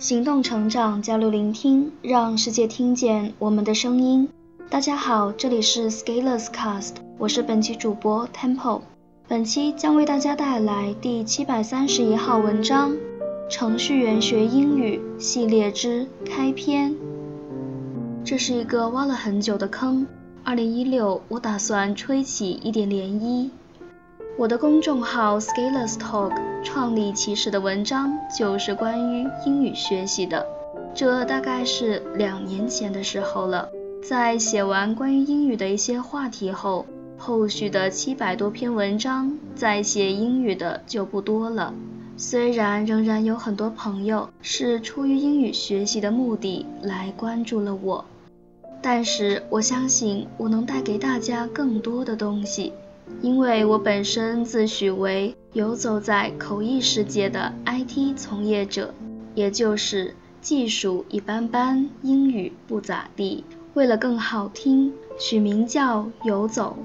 [0.00, 4.26] 行动成长，交流聆听，让世界听见我们的声音。
[4.70, 8.80] 大家好，这里是 Scalers Cast，我是本期主播 Temple。
[9.28, 12.96] 本期将为大家带来第七百三十一号文章：
[13.50, 16.96] 程序员学英语系列之开篇。
[18.24, 20.06] 这是一个挖了很久的坑。
[20.42, 23.50] 二零一六，我打算吹起一点涟漪。
[24.40, 26.32] 我的公众号 Scalers Talk
[26.64, 30.46] 创立起始的文章就是关于英语学习的，
[30.94, 33.68] 这大概是两年前的时候了。
[34.02, 36.86] 在写完关于英语的一些话题后，
[37.18, 41.74] 后续的七百多篇文章在写英语的就不多了。
[42.16, 48.02] 虽然仍然有很多朋友是出于英语学习的目的来关注了我，
[48.80, 52.72] 但是我相信我能带给大家更多的东西。
[53.22, 58.94] 因为我本身自诩为游走在口译世界的 IT 从业者，
[59.34, 63.44] 也就是技术一般般，英语不咋地。
[63.74, 66.76] 为了更好听，取名叫游走。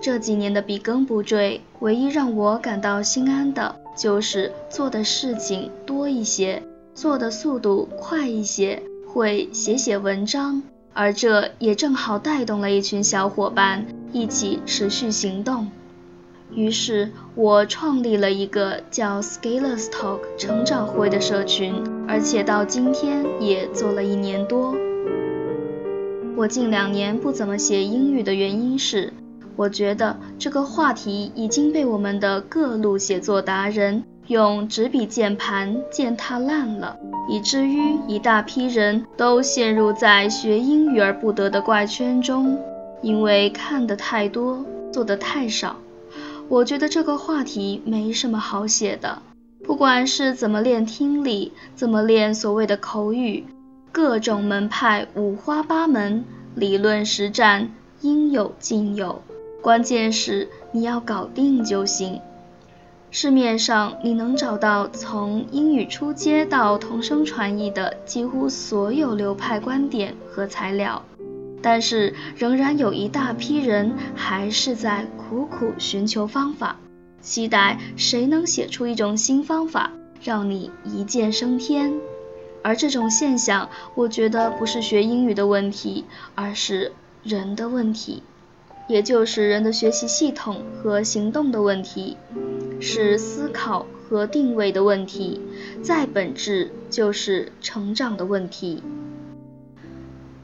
[0.00, 10.62] 这几年的笔耕不缀，唯一让我感到心安的就是做的事情多一些，做的速度快一些，会写写文章，
[10.94, 13.86] 而这也正好带动了一群小伙伴。
[14.12, 15.70] 一起持续行动。
[16.54, 24.74] 于是我创立了一个叫 Scalers Talk 成长会的社群，而且到今天也做了一年多。
[26.36, 29.10] 我近两年不怎么写英语的原因是，
[29.56, 42.58] 我觉得这个话题已经被我们的各路写作达人用纸笔键盘践踏烂了，以至于一大批人都陷入在学英语而不得的怪圈中。
[43.00, 45.74] 因为看的太多，做的太少，
[46.48, 49.20] 我觉得这个话题没什么好写的。
[49.64, 53.44] 不管是怎么练听力，怎么练所谓的口语，
[53.90, 59.20] 各种门派五花八门，理论实战应有尽有。
[59.60, 62.20] 关键是你要搞定就行。
[63.14, 71.04] 市面上你能找到从英语初阶到同声传译的几乎所有流派观点和材料。
[71.60, 76.76] 但是仍然有一大批人还是在苦苦寻求方法，
[77.20, 79.92] 期待谁能写出一种新方法，
[80.22, 81.92] 让你一键升天。
[82.62, 86.92] 而这种现象，我觉得不是学英语的问题，而是
[87.22, 88.22] 人的问题，
[88.88, 92.16] 也就是人的学习系统和行动的问题，
[92.82, 95.40] 是思考和定位的问题，
[95.82, 98.82] 再本质就是成长的问题。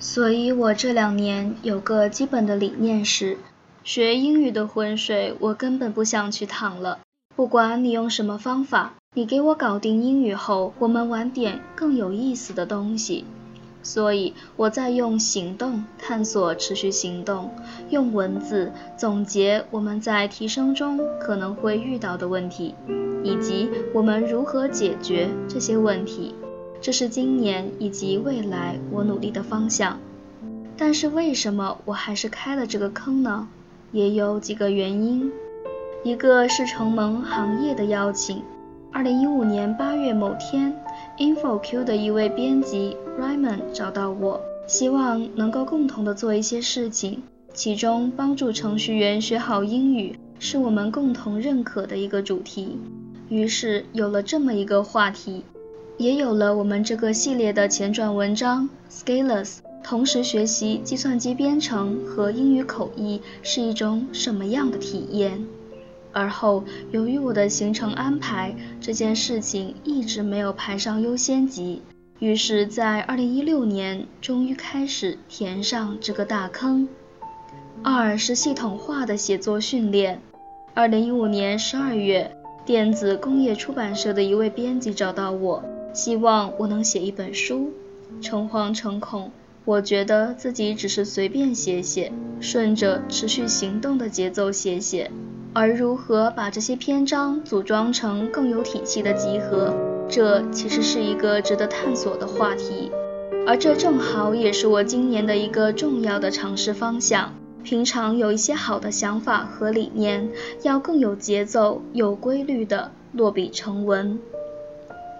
[0.00, 3.38] 所以，我这两年有个基本的理念是，
[3.84, 6.98] 学英语的浑水我根本不想去趟了。
[7.36, 13.24] 不管你用什么方法，你给我搞定英语后，我们玩点更有意思的东西。
[13.84, 17.50] 所以，我在用行动探索持续行动，
[17.90, 22.74] 用文字总结我们在提升中可能会遇到的问题，
[23.22, 26.34] 以及我们如何解决这些问题。
[26.80, 29.98] 这是今年以及未来我努力的方向，
[30.76, 33.48] 但是为什么我还是开了这个坑呢？
[33.92, 35.30] 也有几个原因，
[36.02, 38.42] 一个是承蒙行业的邀请，
[38.90, 40.74] 二零一五年八月某天
[41.16, 52.76] ，InfoQ 的一位编辑 Raymond 找到我，希望能够共同的做一些事情，其中帮助程序员学好英语是我们共同认可的一个主题，
[53.28, 55.44] 于是有了这么一个话题。
[55.96, 65.46] 也有了我们这个系列的前传文章，Scalers，同时学习计算机编程和英语口译是一种什么样的体验？
[66.12, 71.80] 而后，由于我的行程安排，这件事情一直没有排上优先级，
[72.20, 76.88] 于是，在二零一六年终于开始填上这个大坑。
[77.82, 80.20] 二是系统化的写作训练。
[80.74, 85.62] 二零一五年十二月，电子工业出版社的一位编辑找到我。
[85.92, 87.72] 希望我能写一本书，
[88.20, 89.30] 诚惶诚恐。
[89.66, 95.10] 我觉得自己只是随便写写，顺着持续行动的节奏写写。
[95.54, 99.74] 而如何把这些篇章组装成更有体系的集合，
[100.08, 102.90] 这其实是一个值得探索的话题。
[103.46, 107.32] 而这正好也是我今年的一个重要的尝试方向。
[107.62, 110.28] 平常有一些好的想法和理念，
[110.62, 114.18] 要更有节奏、有规律的落笔成文。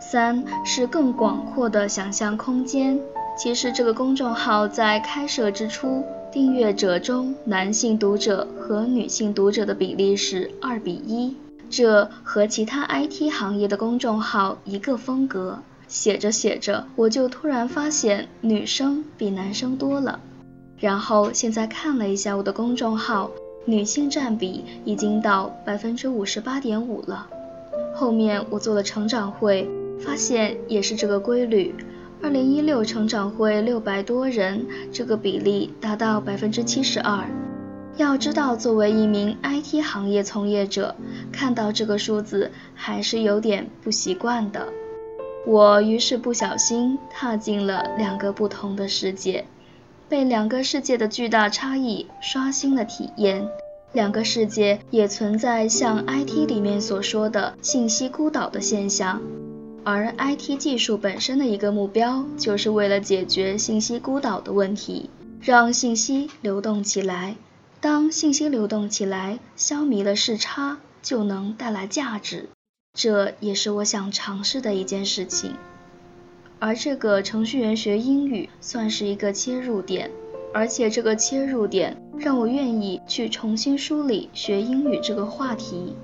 [0.00, 3.00] 三是更广阔的想象空间。
[3.36, 11.36] 其实这个公众号在开设之初，订阅者中男性读者和女性读者的比例是二比一，
[11.68, 15.58] 这和其他 IT 行业的公众号一个风格。
[15.86, 20.18] 写着写着，我就突然发现女生比男生多了。
[20.78, 23.30] 然后现在看了一下我的公众号，
[23.64, 27.26] 女性占比已经到百分之五十八点五了。
[27.94, 29.68] 后面我做了成长会，
[30.00, 31.74] 发现也是这个规律。
[32.24, 37.22] 二零一六成长会六百多人，这个比例达到百分之七十二。
[37.98, 40.96] 要知道，作为一名 IT 行业从业者，
[41.30, 44.68] 看到这个数字还是有点不习惯的。
[45.46, 49.44] 我于是不小心踏进了两个不同的世界，
[50.08, 53.46] 被两个世界的巨大差异刷新了体验。
[53.92, 59.20] 两个世界也存在像 IT 里面所说的信息孤岛的现象，
[59.84, 65.10] 而 IT 技术本身的一个目标，就是为了解决信息孤岛的问题，
[65.42, 67.36] 让信息流动起来。
[67.80, 72.48] 当信息流动起来，消弭了视差，就能带来价值。
[72.98, 75.54] 这也是我想尝试的一件事情。
[76.58, 80.10] 而这个程序员学英语算是一个切入点，
[80.54, 85.94] 而且这个切入点让我愿意去重新梳理学英语这个话题。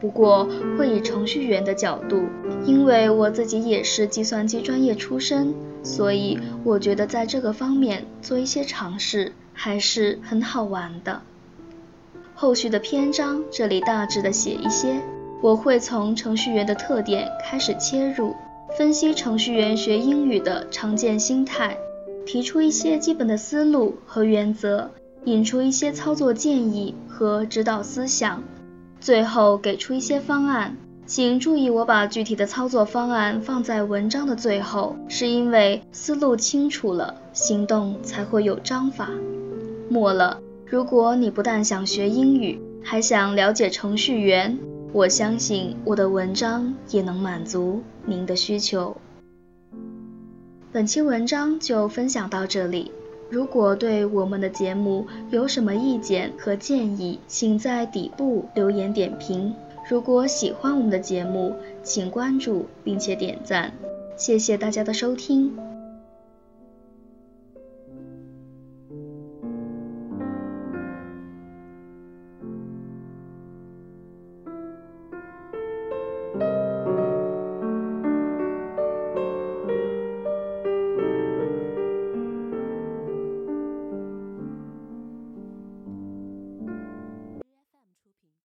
[0.00, 0.48] 不过
[0.78, 2.24] 会以程序员的角度，
[2.64, 9.32] 因为我自己也是计算机专业出身，所以我觉得在这个方面做一些尝试。
[9.62, 11.20] 还是很好玩的。
[12.34, 15.02] 后续的篇章这里大致的写一些，
[15.42, 18.34] 我会从程序员的特点开始切入，
[18.78, 21.76] 分析程序员学英语的常见心态，
[22.24, 24.90] 提出一些基本的思路和原则，
[25.26, 28.42] 引出一些操作建议和指导思想，
[29.00, 30.76] 最后给出一些方案。
[31.06, 39.08] 请注意，我把具体的操作方案放在文章的最后，是因为思路清楚了，行动才会有章法。
[39.88, 44.56] 末了，如果你不但想学英语，还想了解程序员，
[44.92, 48.96] 我相信我的文章也能满足您的需求。
[50.70, 52.92] 本期文章就分享到这里。
[53.30, 59.54] 如果对我们的节目有什么意见和建议，请在底部留言点评。
[59.88, 63.72] 如果喜欢我们的节目，请关注并且点赞。
[64.16, 65.69] 谢谢大家的收听。